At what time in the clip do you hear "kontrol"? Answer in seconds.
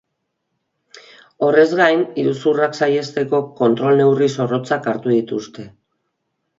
3.63-4.03